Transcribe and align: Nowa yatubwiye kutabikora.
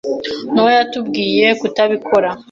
Nowa 0.53 0.71
yatubwiye 0.77 1.45
kutabikora. 1.59 2.29